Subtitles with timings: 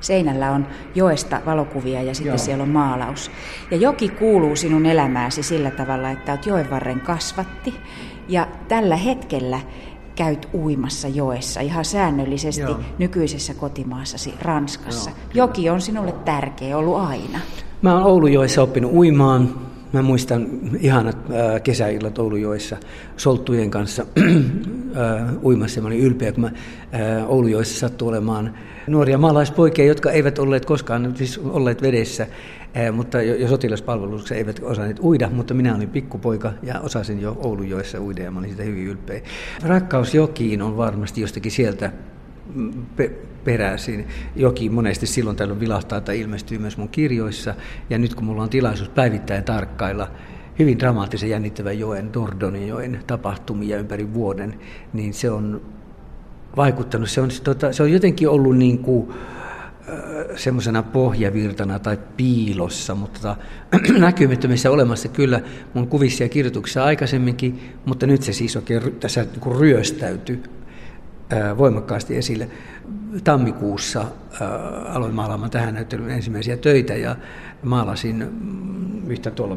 [0.00, 2.38] seinällä on joesta valokuvia ja sitten Joo.
[2.38, 3.30] siellä on maalaus.
[3.70, 7.74] Ja joki kuuluu sinun elämääsi sillä tavalla, että olet joen varren kasvatti
[8.28, 9.60] ja tällä hetkellä
[10.14, 12.80] käyt uimassa joessa ihan säännöllisesti Joo.
[12.98, 15.10] nykyisessä kotimaassasi Ranskassa.
[15.10, 17.38] Joo, Joki on sinulle tärkeä ollut aina.
[17.82, 19.69] Mä oon Oulujoessa oppinut uimaan.
[19.92, 20.46] Mä muistan
[20.80, 22.76] ihanat äh, kesäillat Oulujoessa
[23.16, 25.80] solttujen kanssa äh, uimassa.
[25.80, 28.54] Mä olin ylpeä, kun mä äh, Oulujoessa sattui olemaan
[28.86, 32.26] nuoria maalaispoikia, jotka eivät olleet koskaan siis olleet vedessä,
[32.92, 38.22] mutta jo, sotilaspalveluksessa eivät osanneet uida, mutta minä olin pikkupoika ja osasin jo Oulujoessa uida
[38.22, 39.20] ja mä olin sitä hyvin ylpeä.
[39.62, 41.92] Rakkaus jokiin on varmasti jostakin sieltä
[42.96, 43.12] pe-
[43.44, 44.06] peräisin.
[44.36, 47.54] Joki monesti silloin tällöin vilahtaa tai ilmestyy myös mun kirjoissa.
[47.90, 50.10] Ja nyt kun mulla on tilaisuus päivittäin tarkkailla
[50.58, 54.60] hyvin dramaattisen jännittävän joen, Dordonin joen tapahtumia ympäri vuoden,
[54.92, 55.60] niin se on
[56.56, 57.10] vaikuttanut.
[57.10, 59.12] Se on, tota, se on jotenkin ollut niin kuin,
[60.36, 63.36] semmoisena pohjavirtana tai piilossa, mutta tota,
[63.98, 65.40] näkymättömissä olemassa kyllä
[65.74, 70.42] mun kuvissa ja kirjoituksissa aikaisemminkin, mutta nyt se siis oikein tässä niin ryöstäytyi
[71.58, 72.48] voimakkaasti esille.
[73.24, 74.04] Tammikuussa
[74.88, 77.16] aloin maalaamaan tähän näyttelyyn ensimmäisiä töitä ja
[77.62, 79.56] maalasin mm, yhtä tuolla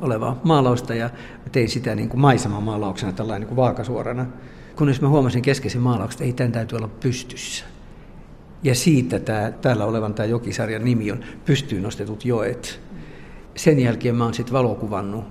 [0.00, 1.10] olevaa maalausta ja
[1.52, 4.26] tein sitä niin kuin maisemamaalauksena tällainen niin kuin vaakasuorana.
[4.76, 7.64] Kunnes mä huomasin keskeisen maalauksen, että ei tämän täytyy olla pystyssä.
[8.62, 12.80] Ja siitä tämä, täällä olevan tämä jokisarjan nimi on Pystyyn nostetut joet.
[13.54, 15.24] Sen jälkeen mä oon sitten valokuvannut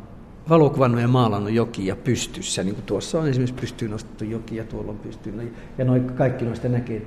[0.49, 4.91] valokuvannut ja maalannut jokia pystyssä, niin kuin tuossa on esimerkiksi pystyyn nostettu joki ja tuolla
[4.91, 5.53] on pystyyn.
[5.77, 7.01] Ja noi, kaikki noista näkee,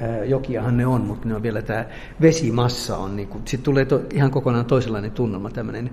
[0.00, 1.84] ää, jokiahan ne on, mutta ne on vielä tämä
[2.20, 5.90] vesimassa on, niin sitten tulee to, ihan kokonaan toisenlainen tunnelma, tämmöinen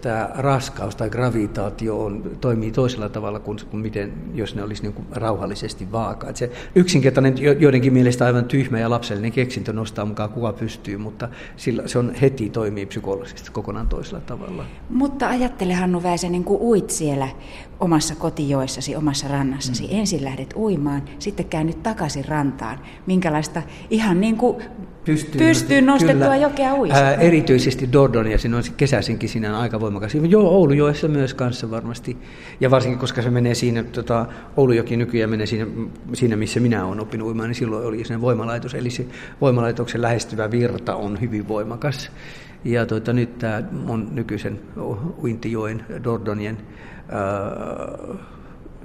[0.00, 4.92] tämä raskaus tai gravitaatio on, toimii toisella tavalla kuin, kuin miten, jos ne olisi niin
[4.92, 6.28] kuin rauhallisesti vaaka.
[6.28, 11.28] Et se yksinkertainen, joidenkin mielestä aivan tyhmä ja lapsellinen keksintö nostaa mukaan kuva pystyy, mutta
[11.56, 14.64] sillä, se on heti toimii psykologisesti kokonaan toisella tavalla.
[14.90, 17.28] Mutta ajattele Hannu Väisänen, kun uit siellä
[17.80, 19.88] omassa kotijoessasi, omassa rannassasi, mm.
[19.90, 22.78] ensin lähdet uimaan, sitten käännyt takaisin rantaan.
[23.06, 24.56] Minkälaista ihan niin kuin
[25.04, 26.36] pystyyn, pystyyn nostettua kyllä.
[26.36, 26.98] jokea uista.
[26.98, 30.14] Ää, erityisesti Dordonia, siinä on kesäisinkin siinä on aika voimakas.
[30.14, 32.16] Joo, Oulujoessa myös kanssa varmasti.
[32.60, 35.66] Ja varsinkin, koska se menee siinä, tota, Oulujoki nykyään menee siinä,
[36.12, 38.74] siinä, missä minä olen oppinut uimaan, niin silloin oli sen voimalaitos.
[38.74, 39.06] Eli se
[39.40, 42.10] voimalaitoksen lähestyvä virta on hyvin voimakas.
[42.64, 44.60] Ja tuota, nyt tämä mun nykyisen
[45.22, 46.58] Uintijoen, Dordonien,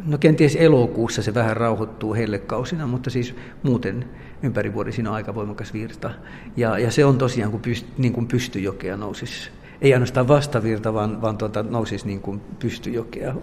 [0.06, 4.06] no kenties elokuussa se vähän rauhoittuu hellekausina, mutta siis muuten
[4.44, 6.12] ympäri vuoden siinä on aika voimakas virta.
[6.58, 9.50] Ja, ja se on tosiaan, kun, pyst, niin kuin pystyjokea nousisi,
[9.82, 13.36] ei ainoastaan vastavirta, vaan, vaan tuota, nousisi niin kuin pystyjokea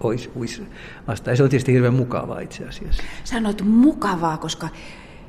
[0.00, 0.62] ois, ois
[1.08, 1.32] vastaan.
[1.32, 3.02] Ja se on tietysti hirveän mukavaa itse asiassa.
[3.24, 4.68] Sanot mukavaa, koska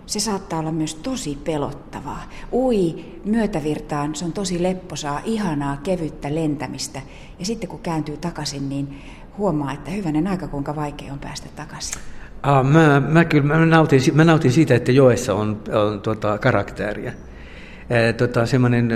[0.05, 2.23] se saattaa olla myös tosi pelottavaa.
[2.53, 7.01] Ui myötävirtaan, se on tosi lepposaa, ihanaa, kevyttä lentämistä.
[7.39, 9.01] Ja sitten kun kääntyy takaisin, niin
[9.37, 12.01] huomaa, että hyvänen aika kuinka vaikea on päästä takaisin.
[12.43, 17.11] Ah, mä, mä, kyllä, mä, nautin, mä nautin siitä, että joessa on, on tuota, karakteria.
[17.89, 18.87] E, tota, semmoinen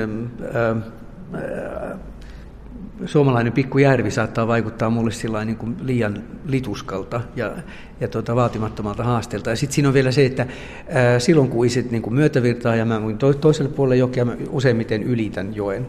[3.06, 7.52] suomalainen pikkujärvi saattaa vaikuttaa mulle niin kuin liian lituskalta ja,
[8.00, 9.50] ja tuota, vaatimattomalta haasteelta.
[9.50, 10.48] Ja sitten siinä on vielä se, että
[10.90, 15.04] ää, silloin kun isit niin kuin myötävirtaa ja mä to, toiselle puolelle jokea, mä useimmiten
[15.04, 15.88] ylitän joen.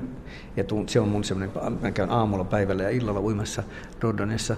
[0.56, 3.62] Ja tuun, se on mun semmoinen, mä käyn aamulla, päivällä ja illalla uimassa
[4.02, 4.56] Dordonessa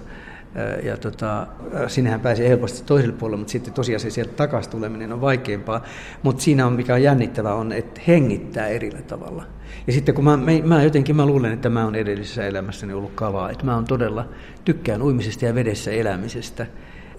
[0.83, 1.47] ja tota,
[1.87, 5.83] sinnehän pääsee helposti toiselle puolelle, mutta sitten tosiaan sieltä takaisin tuleminen on vaikeampaa.
[6.23, 9.43] Mutta siinä on, mikä on jännittävää, on, että hengittää erillä tavalla.
[9.87, 13.49] Ja sitten kun mä, mä jotenkin mä luulen, että mä oon edellisessä elämässäni ollut kavaa,
[13.49, 14.29] että mä oon todella,
[14.65, 16.65] tykkään uimisesta ja vedessä elämisestä.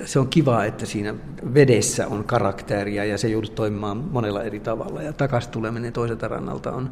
[0.04, 1.14] Se on kiva, että siinä
[1.54, 5.02] vedessä on karakteria ja se joudut toimimaan monella eri tavalla.
[5.02, 6.90] Ja takaisin tuleminen toiselta rannalta on,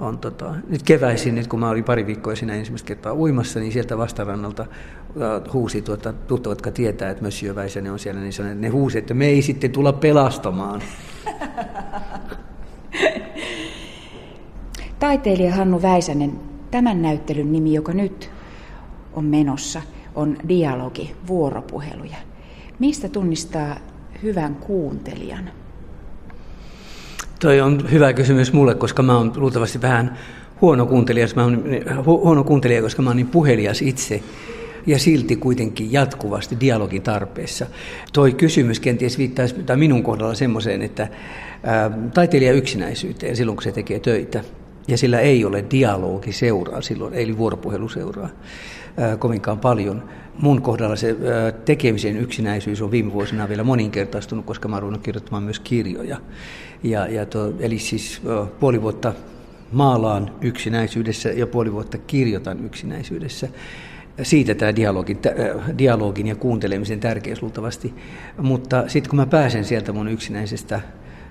[0.00, 3.72] on tota, nyt keväisin, nyt kun mä olin pari viikkoa siinä ensimmäistä kertaa uimassa, niin
[3.72, 4.66] sieltä vastarannalta
[5.52, 9.14] huusi tuota, tuttavat, jotka tietää, että Monsieur Väisänen on siellä, niin sanoi, ne huusi, että
[9.14, 10.82] me ei sitten tulla pelastamaan.
[14.98, 18.30] Taiteilija Hannu Väisänen, tämän näyttelyn nimi, joka nyt
[19.12, 19.82] on menossa,
[20.14, 22.16] on dialogi, vuoropuheluja.
[22.78, 23.76] Mistä tunnistaa
[24.22, 25.50] hyvän kuuntelijan?
[27.40, 30.18] Toi on hyvä kysymys mulle, koska mä oon luultavasti vähän
[30.60, 31.64] huono kuuntelija, mä oon,
[32.06, 34.22] hu, huono kuuntelija, koska mä oon niin puhelias itse
[34.86, 37.66] ja silti kuitenkin jatkuvasti dialogin tarpeessa.
[38.12, 41.08] Toi kysymys kenties viittaisi tai minun kohdalla semmoiseen, että
[41.62, 44.44] ää, taiteilija yksinäisyyteen silloin, kun se tekee töitä,
[44.88, 48.28] ja sillä ei ole dialogi seuraa silloin, eli vuoropuhelu seuraa
[48.96, 50.02] ää, kovinkaan paljon.
[50.42, 51.16] Mun kohdalla se
[51.64, 56.16] tekemisen yksinäisyys on viime vuosina vielä moninkertaistunut, koska mä olen kirjoittamaan myös kirjoja.
[56.82, 58.22] Ja, ja to, eli siis
[58.60, 59.12] puoli vuotta
[59.72, 63.48] maalaan yksinäisyydessä ja puoli vuotta kirjoitan yksinäisyydessä.
[64.22, 65.18] Siitä tämä dialogin,
[65.78, 67.94] dialogin ja kuuntelemisen tärkeys luultavasti.
[68.38, 70.80] Mutta sitten kun mä pääsen sieltä mun yksinäisestä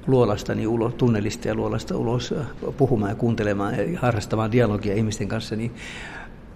[0.07, 2.33] luolastani ulos, tunnelista ja luolasta ulos
[2.77, 5.71] puhumaan ja kuuntelemaan ja harrastamaan dialogia ihmisten kanssa, niin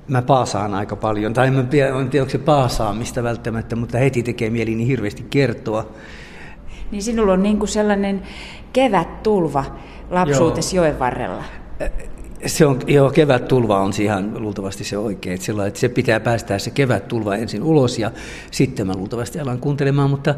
[0.08, 1.34] mä paasaan aika paljon.
[1.34, 5.26] Tai en tiedä, en tiedä onko se paasaamista välttämättä, mutta heti tekee mieli niin hirveästi
[5.30, 5.90] kertoa.
[6.92, 8.22] Niin sinulla on niin kuin sellainen
[8.74, 9.66] kevät tulva
[10.10, 11.44] lapsuutesi joen varrella.
[12.46, 15.34] Se on, joo, kevät tulva on ihan luultavasti se oikein.
[15.34, 18.12] Että, sillä, että se pitää päästää se kevät tulva ensin ulos ja
[18.52, 20.10] sitten mä luultavasti alan kuuntelemaan.
[20.10, 20.36] Mutta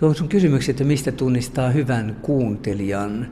[0.00, 3.28] tuohon sun kysymyksi, että mistä tunnistaa hyvän kuuntelijan.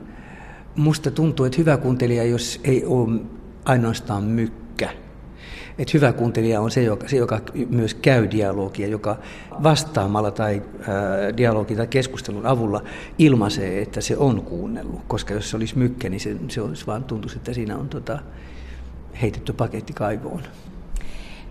[0.75, 3.19] Musta tuntuu, että hyvä kuuntelija, jos ei ole
[3.65, 4.60] ainoastaan mykkä,
[5.81, 7.39] että hyvä kuuntelija on se joka, se, joka
[7.69, 9.17] myös käy dialogia, joka
[9.63, 12.83] vastaamalla tai ää, dialogin tai keskustelun avulla
[13.17, 15.01] ilmaisee, että se on kuunnellut.
[15.07, 18.19] Koska jos se olisi mykkä, niin se, se olisi vaan tuntuisi, että siinä on tota,
[19.21, 20.41] heitetty paketti kaivoon.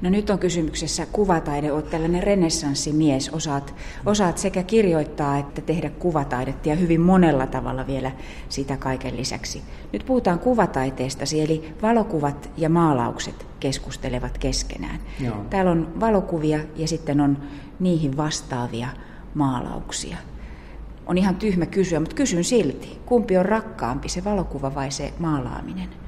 [0.01, 3.75] No nyt on kysymyksessä kuvataide, olet tällainen renessanssimies, osaat,
[4.07, 8.11] osaat sekä kirjoittaa että tehdä kuvataidetta ja hyvin monella tavalla vielä
[8.49, 9.63] sitä kaiken lisäksi.
[9.93, 15.01] Nyt puhutaan kuvataiteestasi, eli valokuvat ja maalaukset keskustelevat keskenään.
[15.21, 15.37] Joo.
[15.51, 17.39] Täällä on valokuvia ja sitten on
[17.81, 18.89] niihin vastaavia
[19.35, 20.17] maalauksia.
[21.07, 22.99] On ihan tyhmä kysyä, mutta kysyn silti.
[23.07, 26.00] Kumpi on rakkaampi, se valokuva vai se maalaaminen?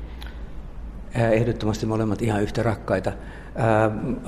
[1.15, 3.13] Ehdottomasti molemmat ihan yhtä rakkaita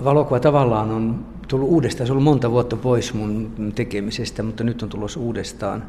[0.04, 2.06] valokuva tavallaan on tullut uudestaan.
[2.06, 5.84] Se on ollut monta vuotta pois mun tekemisestä, mutta nyt on tulossa uudestaan.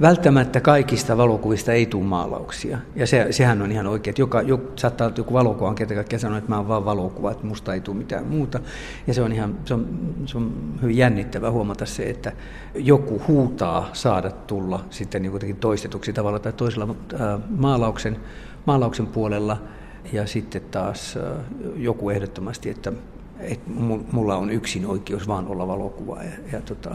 [0.00, 2.78] Välttämättä kaikista valokuvista ei tule maalauksia.
[2.96, 6.38] Ja se, sehän on ihan oikein, joka, joku, saattaa olla joku valokuva, ketä kaikkea sanoo,
[6.38, 8.60] että mä oon vaan valokuva, että musta ei tule mitään muuta.
[9.06, 9.88] Ja se on ihan, se on,
[10.26, 10.52] se on
[10.82, 12.32] hyvin jännittävää huomata se, että
[12.74, 16.94] joku huutaa saada tulla sitten niin toistetuksi tavalla tai toisella
[17.48, 18.16] maalauksen,
[18.66, 19.56] maalauksen puolella–
[20.12, 21.18] ja sitten taas
[21.76, 22.92] joku ehdottomasti, että,
[23.40, 23.70] että
[24.12, 26.22] mulla on yksin oikeus vaan olla valokuva.
[26.22, 26.94] Ja, ja tota,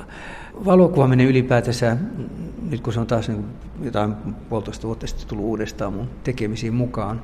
[0.65, 1.97] valokuvaaminen ylipäätänsä,
[2.69, 3.45] nyt kun se on taas niin
[3.81, 4.15] jotain
[4.49, 7.21] puolitoista vuotta sitten tullut uudestaan mun tekemisiin mukaan,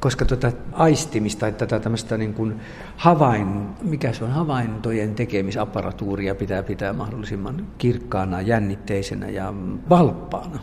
[0.00, 2.60] koska tuota aistimista tai tätä tämmöistä niin kuin
[2.96, 9.54] havain, mikä se on, havaintojen tekemisapparatuuria pitää pitää mahdollisimman kirkkaana, jännitteisenä ja
[9.88, 10.58] valppaana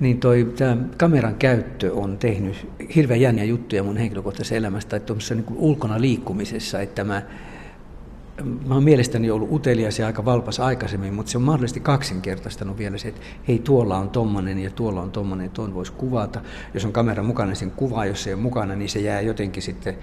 [0.00, 5.44] niin toi, tämä kameran käyttö on tehnyt hirveän jänniä juttuja mun henkilökohtaisessa elämästä, että niin
[5.56, 7.22] ulkona liikkumisessa, että mä,
[8.66, 12.98] mä oon mielestäni ollut utelias ja aika valpas aikaisemmin, mutta se on mahdollisesti kaksinkertaistanut vielä
[12.98, 16.40] se, että hei tuolla on tommonen ja tuolla on tommonen, tuon voisi kuvata.
[16.74, 19.20] Jos on kamera mukana, niin sen kuvaa, jos se ei ole mukana, niin se jää
[19.20, 19.98] jotenkin sitten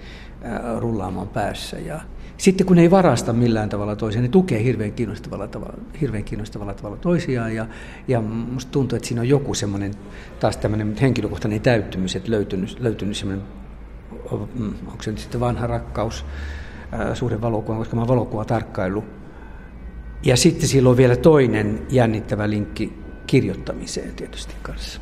[0.78, 1.78] rullaamaan päässä.
[1.78, 2.00] Ja
[2.38, 6.74] sitten kun ne ei varasta millään tavalla toisiaan, ne tukee hirveän kiinnostavalla tavalla, hirveän kiinnostavalla
[6.74, 7.54] tavalla toisiaan.
[7.54, 7.66] Ja,
[8.08, 9.94] ja musta tuntuu, että siinä on joku semmoinen
[10.40, 13.46] taas tämmöinen henkilökohtainen täyttymys, että löytynyt, löytynyt semmoinen,
[14.54, 16.24] mm, onko se nyt sitten vanha rakkaus
[17.14, 19.04] suhde valokuvaan, koska mä oon valokuva tarkkailu.
[20.22, 22.92] Ja sitten sillä on vielä toinen jännittävä linkki
[23.26, 25.00] kirjoittamiseen tietysti kanssa.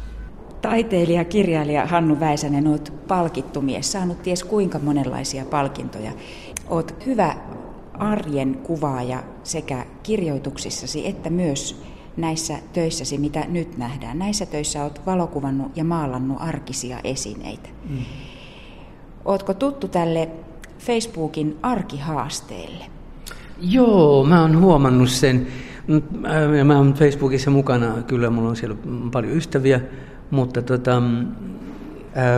[0.63, 6.13] Taiteilija, kirjailija Hannu Väisänen, olet palkittu mies, saanut ties kuinka monenlaisia palkintoja.
[6.69, 7.37] Olet hyvä
[7.95, 11.83] arjen kuvaaja sekä kirjoituksissasi että myös
[12.17, 14.19] näissä töissäsi, mitä nyt nähdään.
[14.19, 17.69] Näissä töissä olet valokuvannut ja maalannut arkisia esineitä.
[17.89, 17.99] Mm.
[19.25, 20.29] Ootko tuttu tälle
[20.79, 22.85] Facebookin arkihaasteelle?
[23.61, 25.47] Joo, mä oon huomannut sen.
[26.65, 28.77] Mä oon Facebookissa mukana, kyllä mulla on siellä
[29.13, 29.81] paljon ystäviä,
[30.31, 31.03] mutta tota,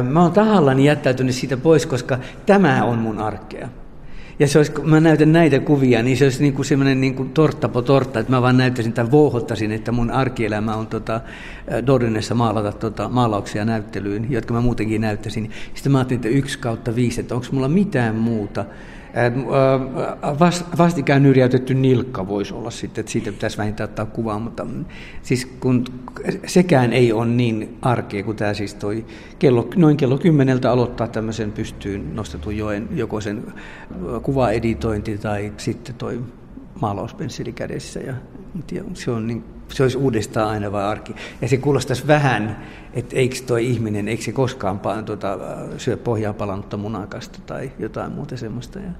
[0.03, 3.69] mä oon tahallani jättäytynyt siitä pois, koska tämä on mun arkea.
[4.39, 7.15] Ja se olisi, kun mä näytän näitä kuvia, niin se olisi niin kuin semmoinen niin
[7.15, 11.21] kuin tortta po tortta, että mä vaan näyttäisin tai vouhottaisin, että mun arkielämä on tota,
[11.87, 15.51] Dorinessa maalata tota, maalauksia näyttelyyn, jotka mä muutenkin näyttäisin.
[15.75, 18.65] Sitten mä ajattelin, että yksi kautta viisi, että onko mulla mitään muuta.
[20.79, 24.85] Vastikään nyrjäytetty nilkka voisi olla sitten, että siitä pitäisi vähintään ottaa kuvaa, mutta mm,
[25.23, 25.85] siis kun
[26.47, 29.05] sekään ei ole niin arkea kuin tämä siis toi
[29.39, 33.53] kello, noin kello kymmeneltä aloittaa tämmöisen pystyyn nostetun joen, joko sen
[34.23, 36.23] kuvaeditointi tai sitten toi
[36.81, 38.15] maalauspenseli kädessä ja
[38.95, 41.15] se on niin se olisi uudestaan aina vai arki.
[41.41, 45.39] Ja se kuulostaisi vähän, että eikö tuo ihminen, eikö se koskaan tuota,
[45.79, 48.79] syö pohjaa palannutta munakasta tai jotain muuta semmoista.
[48.79, 48.91] Ja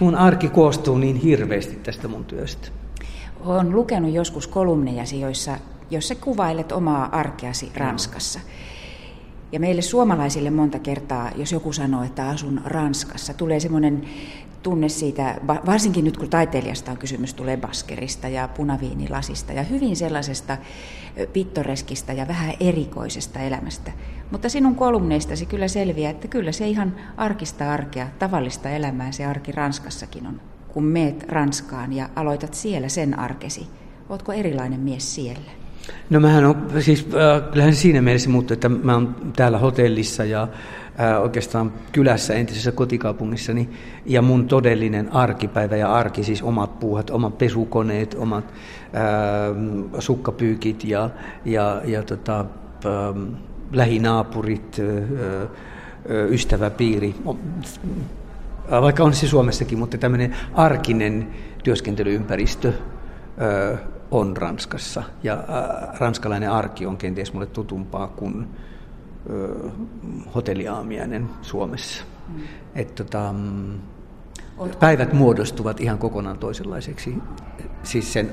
[0.00, 2.68] mun arki koostuu niin hirveästi tästä mun työstä.
[3.40, 5.52] Olen lukenut joskus kolumnejasi, joissa,
[5.90, 8.40] joissa kuvailet omaa arkeasi Ranskassa.
[9.52, 14.02] Ja meille suomalaisille monta kertaa, jos joku sanoo, että asun Ranskassa, tulee semmoinen
[14.62, 20.56] tunne siitä, varsinkin nyt kun taiteilijasta on kysymys, tulee baskerista ja punaviinilasista ja hyvin sellaisesta
[21.32, 23.92] pittoreskista ja vähän erikoisesta elämästä.
[24.30, 29.52] Mutta sinun kolumneistasi kyllä selviää, että kyllä se ihan arkista arkea, tavallista elämää se arki
[29.52, 30.40] Ranskassakin on.
[30.68, 33.66] Kun meet Ranskaan ja aloitat siellä sen arkesi,
[34.08, 35.50] ootko erilainen mies siellä?
[36.10, 40.42] No mähän on, siis äh, kyllähän siinä mielessä muuttuu, että mä oon täällä hotellissa ja
[41.00, 43.68] äh, oikeastaan kylässä entisessä kotikaupungissani
[44.06, 48.52] ja mun todellinen arkipäivä ja arki, siis omat puuhat, omat pesukoneet, omat äh,
[49.98, 51.10] sukkapyykit ja,
[51.44, 52.46] ja, ja tota, äh,
[53.72, 55.48] lähinaapurit, äh, äh,
[56.30, 57.14] ystäväpiiri,
[58.70, 61.28] vaikka on se Suomessakin, mutta tämmöinen arkinen
[61.64, 62.72] työskentelyympäristö
[64.10, 65.02] on Ranskassa.
[65.22, 68.48] Ja äh, ranskalainen arki on kenties mulle tutumpaa kuin
[69.30, 69.72] äh,
[70.34, 72.04] hotelliaamiainen Suomessa.
[72.28, 72.42] Mm.
[72.74, 73.78] Et, tota, mm,
[74.80, 77.14] päivät muodostuvat ihan kokonaan toisenlaiseksi.
[77.82, 78.30] Siis sen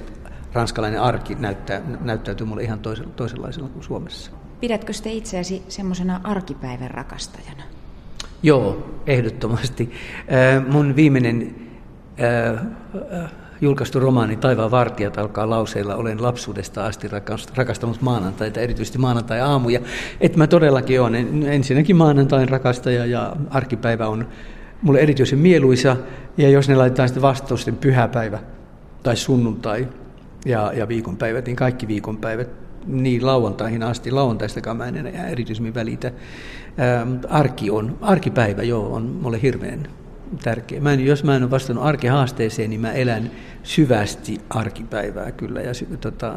[0.53, 2.79] ranskalainen arki näyttää, näyttäytyy mulle ihan
[3.15, 4.31] toisenlaisena kuin Suomessa.
[4.59, 7.63] Pidätkö sitä itseäsi semmoisena arkipäivän rakastajana?
[8.43, 9.91] Joo, ehdottomasti.
[10.67, 11.55] Mun viimeinen
[13.65, 17.07] julkaistu romaani Taivaan vartijat alkaa lauseilla Olen lapsuudesta asti
[17.55, 19.79] rakastanut maanantaita, erityisesti maanantai-aamuja.
[20.21, 24.27] Että mä todellakin olen ensinnäkin maanantain rakastaja ja arkipäivä on
[24.81, 25.97] mulle erityisen mieluisa.
[26.37, 28.39] Ja jos ne laitetaan sitten vastausten pyhäpäivä
[29.03, 29.87] tai sunnuntai
[30.45, 32.49] ja, ja viikonpäivät, niin kaikki viikonpäivät
[32.87, 34.11] niin lauantaihin asti.
[34.11, 36.11] Lauantaistakaan mä en enää erityisemmin välitä.
[36.77, 39.87] Ää, arki on, arkipäivä joo, on mulle hirveän
[40.43, 40.81] tärkeä.
[40.81, 43.31] Mä en, jos mä en ole vastannut arkihaasteeseen, niin mä elän
[43.63, 45.61] syvästi arkipäivää kyllä.
[45.61, 46.35] Ja, tota,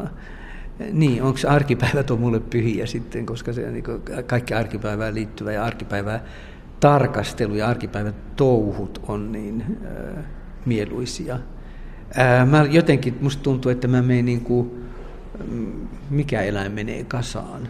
[0.93, 3.85] niin, onko arkipäivät on mulle pyhiä sitten, koska se niin
[4.27, 6.25] kaikki arkipäivään liittyvä ja arkipäivää
[6.81, 10.25] tarkastelu ja arkipäivän touhut on niin äh,
[10.67, 11.39] mieluisia.
[12.19, 14.71] Äh, mä jotenkin, musta tuntuu, että mä menen niin kuin,
[16.11, 17.69] mikä eläin menee kasaan.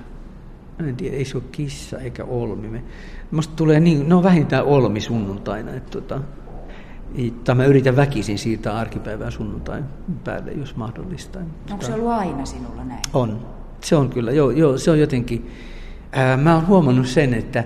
[0.87, 2.69] En tiedä, ei se ole kissa eikä olmi.
[2.69, 2.83] Me,
[3.31, 5.75] musta tulee niin, no vähintään olmi sunnuntaina.
[5.75, 6.21] Että tota,
[7.45, 9.85] tai mä yritän väkisin siirtää arkipäivää sunnuntain
[10.25, 11.39] päälle, jos mahdollista.
[11.71, 13.03] Onko se ollut aina sinulla näin?
[13.13, 13.47] On.
[13.81, 15.51] Se on kyllä, joo, joo se on jotenkin...
[16.13, 17.65] Ää, mä oon huomannut sen, että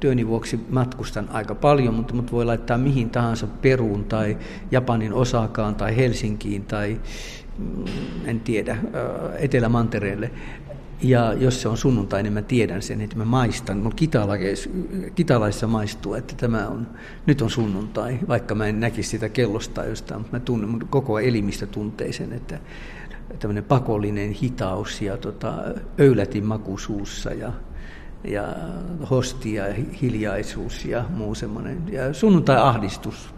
[0.00, 4.38] työni vuoksi matkustan aika paljon, mutta mut voi laittaa mihin tahansa Peruun tai
[4.70, 7.00] Japanin Osakaan tai Helsinkiin tai
[7.58, 7.84] mm,
[8.24, 8.76] en tiedä,
[9.38, 10.30] Etelämantereelle.
[11.02, 13.78] Ja jos se on sunnuntai, niin mä tiedän sen, että mä maistan.
[13.78, 13.94] Mun
[15.14, 16.86] kitalaissa maistuu, että tämä on,
[17.26, 21.18] nyt on sunnuntai, vaikka mä en näkisi sitä kellosta jostain, mutta mä tunnen, mun koko
[21.18, 22.58] elimistä tuntee sen, että
[23.38, 25.54] tämmöinen pakollinen hitaus ja tota,
[26.00, 27.52] öylätin maku suussa ja,
[28.24, 28.54] ja
[29.10, 31.82] hostia ja hiljaisuus ja muu semmoinen.
[31.92, 33.34] Ja sunnuntai-ahdistus.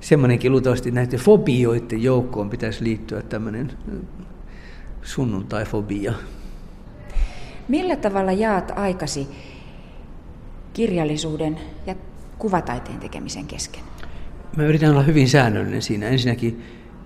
[0.00, 3.72] Semmoinenkin luultavasti näiden fobioiden joukkoon pitäisi liittyä tämmöinen
[5.02, 6.12] sunnuntai-fobia.
[7.68, 9.28] Millä tavalla jaat aikasi
[10.72, 11.94] kirjallisuuden ja
[12.38, 13.82] kuvataiteen tekemisen kesken?
[14.56, 16.08] Mä yritän olla hyvin säännöllinen siinä.
[16.08, 16.62] Ensinnäkin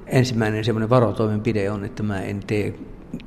[0.06, 2.74] ensimmäinen semmoinen varotoimenpide on, että mä en tee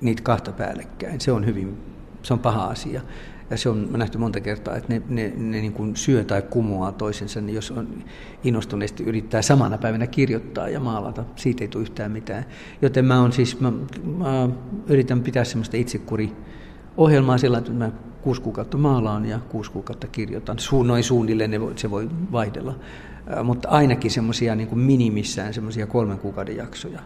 [0.01, 1.21] niitä kahta päällekkäin.
[1.21, 1.77] Se on hyvin,
[2.23, 3.01] se on paha asia.
[3.49, 6.91] Ja se on nähty monta kertaa, että ne, ne, ne niin kuin syö tai kumoaa
[6.91, 8.03] toisensa, niin jos on
[8.43, 12.45] innostuneesti yrittää samana päivänä kirjoittaa ja maalata, siitä ei tule yhtään mitään.
[12.81, 13.71] Joten mä, on siis, mä,
[14.17, 14.49] mä
[14.87, 16.33] yritän pitää semmoista itsekuri
[16.97, 20.57] ohjelmaa sillä että mä kuusi kuukautta maalaan ja kuusi kuukautta kirjoitan.
[20.83, 22.75] Noin suunnilleen ne voi, se voi vaihdella.
[23.37, 26.99] Ä, mutta ainakin semmoisia niin minimissään semmoisia kolmen kuukauden jaksoja.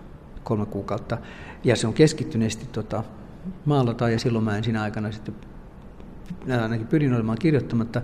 [0.44, 1.18] Kolme kuukautta.
[1.64, 3.04] Ja se on keskittyneesti tota,
[3.66, 5.36] maalata ja silloin mä en siinä aikana sitten
[6.62, 8.02] ainakin pyrin olemaan kirjoittamatta.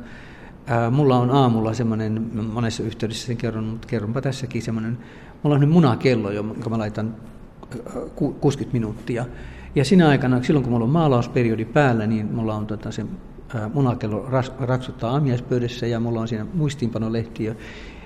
[0.92, 4.98] Mulla on aamulla semmoinen, monessa yhteydessä sen kerron, mutta kerronpa tässäkin semmoinen,
[5.44, 7.16] mulla on nyt munakello, jonka mä laitan
[8.16, 9.26] 60 minuuttia
[9.76, 13.06] ja siinä aikana, silloin kun mulla on maalausperiodi päällä, niin mulla on tota, se
[13.74, 17.44] munakello ras, raksuttaa aamiaispöydässä ja mulla on siinä muistiinpanolehti.
[17.44, 17.56] Ja,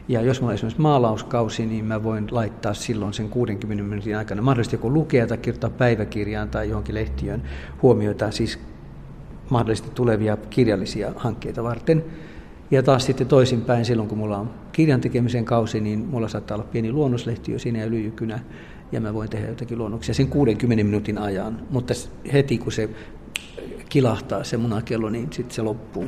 [0.08, 4.42] ja jos mulla on esimerkiksi maalauskausi, niin mä voin laittaa silloin sen 60 minuutin aikana
[4.42, 7.44] mahdollisesti joku lukea tai kirjoittaa päiväkirjaan tai johonkin lehtiön
[7.82, 8.60] huomioita, siis
[9.50, 12.04] mahdollisesti tulevia kirjallisia hankkeita varten.
[12.72, 16.68] Ja taas sitten toisinpäin, silloin kun mulla on kirjan tekemisen kausi, niin mulla saattaa olla
[16.72, 18.40] pieni luonnoslehti jo siinä ja lyijykynä
[18.92, 21.94] ja mä voin tehdä jotakin luonnoksia sen 60 minuutin ajan, mutta
[22.34, 22.90] heti kun se
[23.90, 26.06] kilahtaa se munakello, niin sitten se loppuu.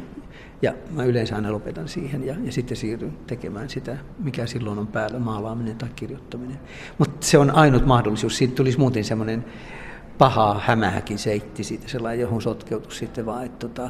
[0.61, 4.87] Ja mä yleensä aina lopetan siihen ja, ja sitten siirryn tekemään sitä, mikä silloin on
[4.87, 6.59] päällä, maalaaminen tai kirjoittaminen.
[6.97, 8.37] Mutta se on ainut mahdollisuus.
[8.37, 9.45] Siitä tulisi muuten semmoinen
[10.17, 13.89] pahaa hämähäkin seitti siitä sellainen, johon sotkeutui sitten vaan, että tota,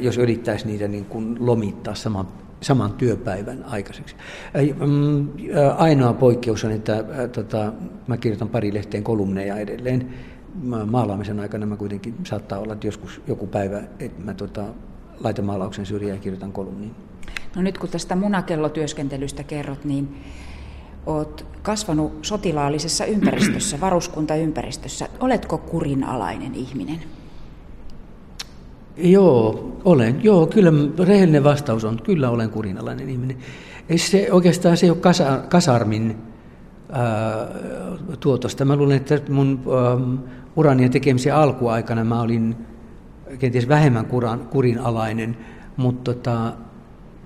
[0.00, 2.28] jos yrittäisi niitä niin kuin lomittaa saman,
[2.60, 4.16] saman työpäivän aikaiseksi.
[4.86, 5.28] Mm,
[5.76, 7.72] ainoa poikkeus on, että tota,
[8.06, 10.14] mä kirjoitan pari lehteen kolumneja edelleen.
[10.86, 14.64] Maalaamisen aikana mä kuitenkin saattaa olla, että joskus joku päivä, että mä tota,
[15.20, 16.94] laitan maalauksen syrjään ja kirjoitan kolumniin.
[17.56, 20.16] No nyt kun tästä munakellotyöskentelystä kerrot, niin
[21.06, 25.08] olet kasvanut sotilaallisessa ympäristössä, varuskuntaympäristössä.
[25.20, 27.00] Oletko kurinalainen ihminen?
[29.02, 30.24] Joo, olen.
[30.24, 33.36] Joo, kyllä rehellinen vastaus on, kyllä olen kurinalainen ihminen.
[33.96, 36.16] Se oikeastaan se ei ole kasa, kasarmin
[36.92, 37.48] ää,
[38.20, 38.64] tuotosta.
[38.64, 40.24] Mä luulen, että mun ää,
[40.56, 42.56] urani ja tekemisen alkuaikana mä olin
[43.38, 45.36] kenties vähemmän kuran, kurinalainen,
[45.76, 46.52] mutta tota,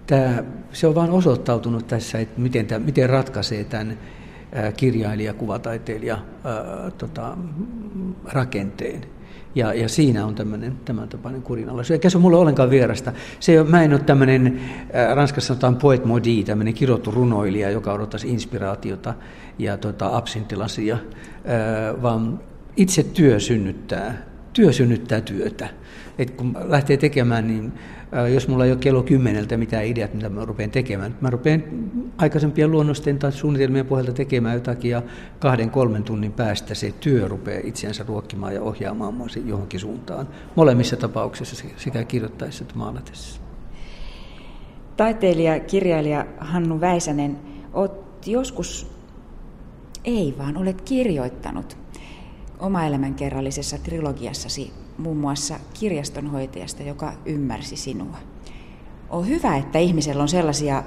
[0.07, 3.99] tää, se on vain osoittautunut tässä, että miten, tämä, miten ratkaisee tämän
[4.77, 7.37] kirjailija, kuvataiteilija ää, tota,
[8.25, 9.14] rakenteen.
[9.55, 11.91] Ja, ja siinä on tämmöinen, tämän tapainen kurinalaisuus.
[11.91, 13.13] Eikä se mulle ollenkaan vierasta.
[13.41, 14.61] Se, mä en ole tämmöinen,
[14.95, 19.15] äh, Ranskassa sanotaan poet modi, tämmöinen kirottu runoilija, joka odottaisi inspiraatiota
[19.59, 22.41] ja tota, absintilasia, äh, vaan
[22.77, 25.69] itse työ synnyttää, työ synnyttää työtä.
[26.19, 27.73] Et kun lähtee tekemään, niin
[28.33, 31.17] jos mulla ei ole kello kymmeneltä mitään ideat, mitä mä rupean tekemään.
[31.21, 31.65] Mä rupean
[32.19, 35.03] aikaisempien luonnosten tai suunnitelmien pohjalta tekemään jotakin ja
[35.39, 40.29] kahden, kolmen tunnin päästä se työ rupeaa itseänsä ruokkimaan ja ohjaamaan mua johonkin suuntaan.
[40.55, 43.41] Molemmissa tapauksissa sekä kirjoittaessa että maalatessa.
[44.97, 47.39] Taiteilija, kirjailija Hannu Väisänen,
[47.73, 47.93] olet
[48.27, 48.87] joskus,
[50.05, 51.84] ei vaan, olet kirjoittanut
[52.59, 58.17] oma elämänkerrallisessa trilogiassasi muun muassa kirjastonhoitajasta, joka ymmärsi sinua.
[59.11, 60.83] On hyvä, että ihmisellä on sellaisia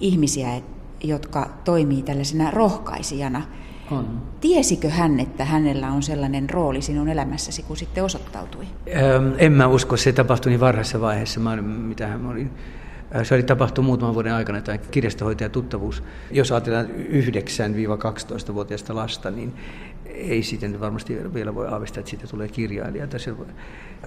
[0.00, 0.60] ihmisiä,
[1.04, 3.42] jotka toimii tällaisena rohkaisijana.
[3.90, 4.22] On.
[4.40, 8.66] Tiesikö hän, että hänellä on sellainen rooli sinun elämässäsi, kun sitten osoittautui?
[8.96, 12.50] Ähm, en mä usko, se tapahtui niin varhaisessa vaiheessa, mä, mitä hän olin.
[13.22, 16.02] Se oli tapahtunut muutaman vuoden aikana, tämä kirjastohoitaja tuttavuus.
[16.30, 19.54] Jos ajatellaan 9-12-vuotiaista lasta, niin
[20.14, 23.08] ei sitten varmasti vielä voi aavistaa, että siitä tulee kirjailija.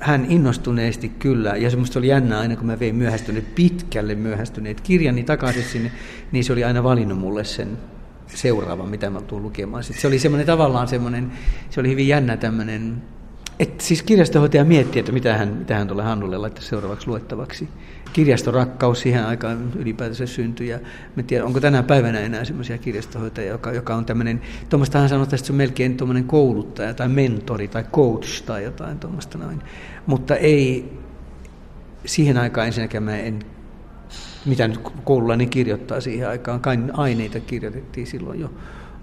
[0.02, 5.24] Hän innostuneesti kyllä, ja semmoista oli jännää aina, kun mä vein myöhästyneet, pitkälle myöhästyneet kirjani
[5.24, 5.92] takaisin sinne,
[6.32, 7.78] niin se oli aina valinnut mulle sen
[8.28, 9.84] seuraavan, mitä mä tulen lukemaan.
[9.84, 11.32] Sitten se oli semmoinen tavallaan semmoinen,
[11.70, 13.02] se oli hyvin jännä tämmöinen
[13.60, 17.70] et siis kirjastohoitaja miettii, että mitä hän, mitä hän tulee Hannulle laittaa seuraavaksi luettavaksi.
[18.14, 20.68] Kirjastorakkaus siihen aikaan ylipäätänsä syntyi.
[20.68, 20.80] Ja
[21.16, 25.48] mä tiedän, onko tänä päivänä enää semmoisia kirjastohoitajia, joka, joka on tämmöinen, tuommoista sanotaan, että
[25.48, 29.62] se on melkein tuommoinen kouluttaja tai mentori tai coach tai jotain tuommoista noin.
[30.06, 30.94] Mutta ei,
[32.06, 33.40] siihen aikaan ensinnäkään mä en,
[34.46, 38.54] mitä nyt koululainen kirjoittaa siihen aikaan, kai aineita kirjoitettiin silloin jo,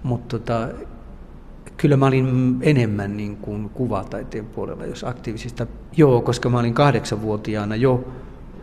[0.03, 0.69] mutta tota,
[1.77, 5.67] kyllä mä olin enemmän niin kuin kuvataiteen puolella, jos aktiivisista.
[5.97, 8.07] Joo, koska mä olin kahdeksanvuotiaana jo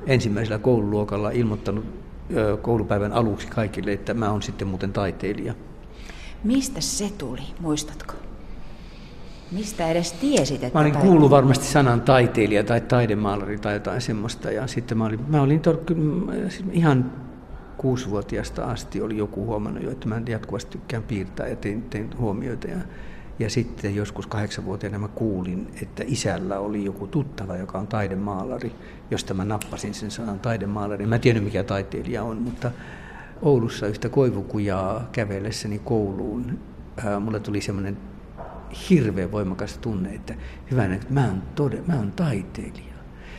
[0.06, 1.84] ensimmäisellä koululuokalla ilmoittanut
[2.62, 5.54] koulupäivän aluksi kaikille, että mä oon sitten muuten taiteilija.
[6.44, 8.14] Mistä se tuli, muistatko?
[9.52, 14.50] Mistä edes tiesit, että Mä olin kuullut varmasti sanan taiteilija tai taidemaalari tai jotain semmoista.
[14.50, 15.94] Ja sitten mä olin, mä olin tor-
[16.72, 17.12] ihan
[17.82, 22.68] kuusivuotiaasta asti oli joku huomannut jo, että mä jatkuvasti tykkään piirtää ja tein, tein huomioita.
[22.68, 22.76] Ja,
[23.38, 28.72] ja sitten joskus kahdeksanvuotiaana mä kuulin, että isällä oli joku tuttava, joka on taidemaalari,
[29.10, 31.06] josta mä nappasin sen sanan taidemaalari.
[31.06, 32.70] Mä en tiedä mikä taiteilija on, mutta
[33.42, 36.58] Oulussa yhtä koivukujaa kävellessäni kouluun,
[37.04, 37.96] ää, mulle tuli semmoinen
[38.90, 40.34] hirveän voimakas tunne, että
[40.70, 42.94] hyvänä, että mä oon, tode, mä oon taiteilija.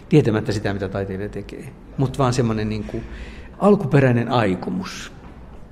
[0.10, 3.03] Tietämättä sitä, mitä taiteilija tekee, mutta vaan semmoinen niin kuin,
[3.60, 5.12] alkuperäinen aikomus.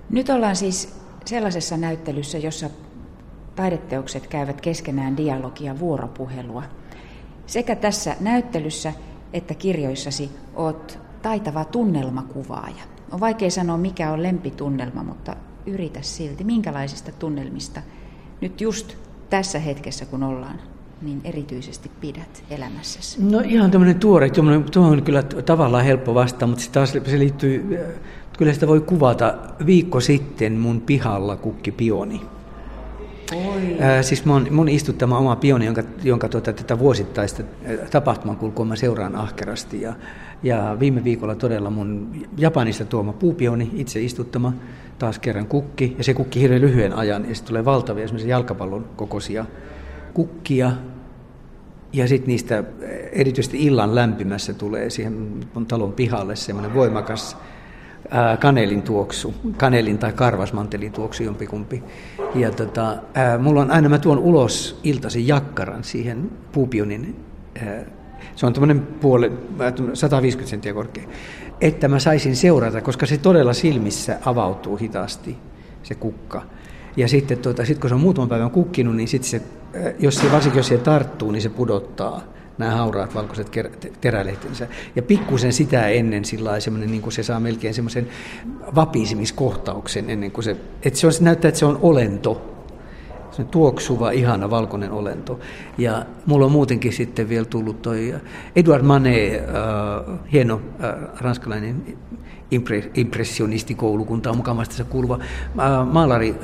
[0.09, 2.69] Nyt ollaan siis sellaisessa näyttelyssä, jossa
[3.55, 6.63] taideteokset käyvät keskenään dialogia vuoropuhelua.
[7.45, 8.93] Sekä tässä näyttelyssä
[9.33, 12.83] että kirjoissasi oot taitava tunnelmakuvaaja.
[13.11, 16.43] On vaikea sanoa, mikä on lempitunnelma, mutta yritä silti.
[16.43, 17.81] Minkälaisista tunnelmista
[18.41, 18.97] nyt just
[19.29, 20.59] tässä hetkessä, kun ollaan,
[21.01, 23.23] niin erityisesti pidät elämässäsi?
[23.23, 24.29] No ihan tämmöinen tuore,
[24.71, 27.79] tuo on kyllä tavallaan helppo vastata, mutta se taas se liittyy,
[28.37, 32.21] kyllä sitä voi kuvata viikko sitten mun pihalla kukki pioni.
[33.79, 37.43] Ää, siis mun, mun istuttama oma pioni, jonka, jonka tuota, tätä vuosittaista
[37.91, 39.81] tapahtumankulkua mä seuraan ahkerasti.
[39.81, 39.93] Ja,
[40.43, 44.53] ja viime viikolla todella mun Japanista tuoma puupioni, itse istuttama,
[44.99, 45.95] taas kerran kukki.
[45.97, 49.45] Ja se kukki hirveän lyhyen ajan ja sitten tulee valtavia jalkapallon kokoisia
[50.13, 50.71] kukkia.
[51.93, 52.63] Ja sitten niistä
[53.11, 57.37] erityisesti illan lämpimässä tulee siihen talon pihalle semmoinen voimakas
[58.39, 61.83] kanelin tuoksu, kanelin tai karvasmantelin tuoksu jompikumpi.
[62.35, 62.97] Ja tota,
[63.39, 67.15] mulla on aina, mä tuon ulos iltaisin jakkaran siihen puupionin,
[68.35, 69.31] se on tämmöinen puoli,
[69.93, 71.03] 150 senttiä korkea,
[71.61, 75.37] että mä saisin seurata, koska se todella silmissä avautuu hitaasti,
[75.83, 76.41] se kukka.
[76.97, 79.41] Ja sitten tuota, sit kun se on muutaman päivän kukkinut, niin sit se,
[79.99, 82.21] jos se, varsinkin jos se tarttuu, niin se pudottaa
[82.57, 83.51] nämä hauraat valkoiset
[84.01, 84.67] terälehtensä.
[84.95, 88.07] Ja pikkusen sitä ennen sillä semmoinen, niin kuin se saa melkein semmoisen
[88.75, 92.51] vapisemiskohtauksen ennen kuin se, että se on, näyttää, että se on olento,
[93.31, 95.39] se tuoksuva, ihana valkoinen olento.
[95.77, 98.15] Ja mulla on muutenkin sitten vielä tullut toi
[98.55, 101.97] Edouard Manet, äh, hieno äh, ranskalainen
[102.95, 105.19] impressionistikoulukuntaan mukavasti kuuluva
[105.91, 106.35] maalari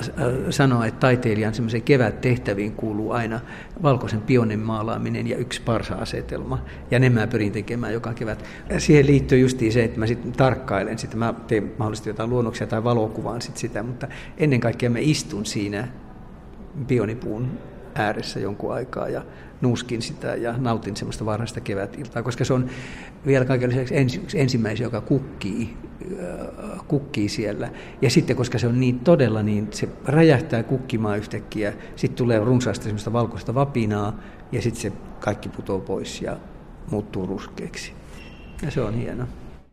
[0.49, 3.39] sanoo, että taiteilijan semmoisen kevät tehtäviin kuuluu aina
[3.83, 6.61] valkoisen pionen maalaaminen ja yksi parsa-asetelma.
[6.91, 8.45] Ja ne mä pyrin tekemään joka kevät.
[8.77, 11.17] Siihen liittyy justiin se, että mä sitten tarkkailen sitä.
[11.17, 15.87] Mä teen mahdollisesti jotain luonnoksia tai valokuvaan sit sitä, mutta ennen kaikkea mä istun siinä
[16.87, 17.51] pionipuun
[17.97, 19.25] ääressä jonkun aikaa ja
[19.61, 22.69] nuuskin sitä ja nautin semmoista varhaista kevätiltaa, koska se on
[23.25, 23.95] vielä kaiken lisäksi
[24.35, 25.77] ensimmäisen, joka kukkii,
[26.19, 27.69] äh, kukkii siellä.
[28.01, 32.83] Ja sitten, koska se on niin todella, niin se räjähtää kukkimaan yhtäkkiä, sitten tulee runsaasti
[32.83, 34.19] semmoista valkoista vapinaa
[34.51, 36.37] ja sitten se kaikki putoo pois ja
[36.91, 37.93] muuttuu ruskeaksi.
[38.61, 39.27] Ja se on hieno.